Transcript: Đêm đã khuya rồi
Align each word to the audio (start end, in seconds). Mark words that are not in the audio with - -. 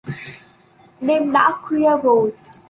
Đêm 1.01 1.31
đã 1.31 1.51
khuya 1.61 1.97
rồi 2.03 2.31